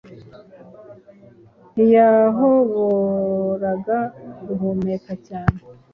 [1.73, 3.99] Ntiyahoboraga
[4.45, 5.57] guhumeka cyane